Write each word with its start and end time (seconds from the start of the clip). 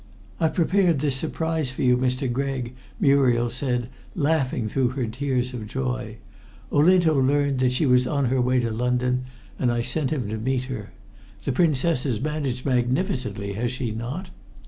"I 0.39 0.47
prepared 0.49 0.97
this 0.97 1.15
surprise 1.15 1.69
for 1.69 1.83
you, 1.83 1.95
Mr. 1.95 2.25
Gregg," 2.27 2.73
Muriel 2.99 3.51
said, 3.51 3.87
laughing 4.15 4.67
through 4.67 4.87
her 4.97 5.05
tears 5.05 5.53
of 5.53 5.67
joy. 5.67 6.17
"Olinto 6.71 7.13
learnt 7.13 7.59
that 7.59 7.71
she 7.71 7.85
was 7.85 8.07
on 8.07 8.25
her 8.25 8.41
way 8.41 8.59
to 8.61 8.71
London, 8.71 9.25
and 9.59 9.71
I 9.71 9.83
sent 9.83 10.09
him 10.09 10.27
to 10.29 10.39
meet 10.39 10.63
her. 10.63 10.91
The 11.43 11.51
Princess 11.51 12.05
has 12.05 12.19
managed 12.19 12.65
magnificently, 12.65 13.53
has 13.53 13.71
she 13.71 13.91
not?" 13.91 14.31